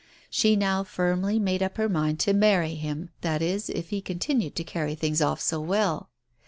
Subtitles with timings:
[0.31, 4.55] She now firmly made up her mind to marry him, that is, if he continued
[4.55, 6.09] to carry things off so well.